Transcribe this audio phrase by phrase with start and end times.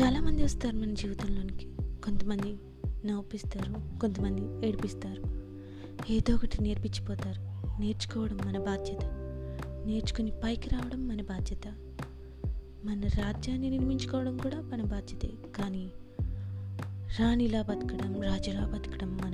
[0.00, 1.68] చాలామంది వస్తారు మన జీవితంలోనికి.
[2.04, 2.58] కొంతమంది
[3.06, 5.22] నవ్విస్తారు కొంతమంది ఏడిపిస్తారు.
[6.12, 7.40] ఏదో ఒకటి నేర్పించిపోతారు.
[7.80, 9.04] నేర్చుకోవడం మన బాధ్యత.
[9.86, 11.68] నేర్చుకుని పైకి రావడం మన బాధ్యత.
[12.84, 15.30] మన రాజ్యాన్ని నిర్మించుకోవడం కూడా మన బాధ్యతే.
[15.56, 15.90] కానీ
[17.20, 19.29] రాణిలా బతకడం రాజులా బతకడం మన